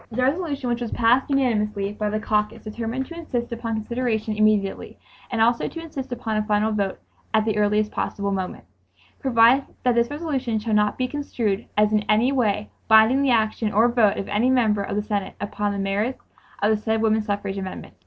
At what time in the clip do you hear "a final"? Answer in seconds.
6.37-6.71